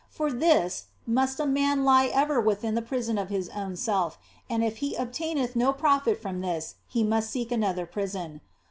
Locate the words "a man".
1.39-1.85